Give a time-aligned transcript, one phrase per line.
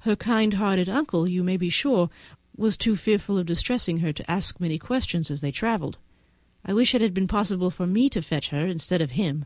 [0.00, 2.10] Her kind hearted uncle, you may be sure,
[2.56, 5.98] was too fearful of distressing her to ask many questions as they travelled.
[6.64, 9.44] I wish it had been possible for me to fetch her instead of him.